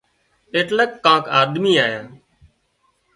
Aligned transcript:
ايٽليڪ 0.53 0.91
ڪانڪ 1.05 1.23
آۮمي 1.39 1.73
آيا 1.85 2.01